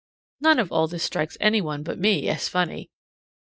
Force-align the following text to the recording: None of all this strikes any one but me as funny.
None 0.39 0.57
of 0.57 0.71
all 0.71 0.87
this 0.87 1.03
strikes 1.03 1.37
any 1.39 1.61
one 1.61 1.83
but 1.83 1.99
me 1.99 2.27
as 2.27 2.49
funny. 2.49 2.89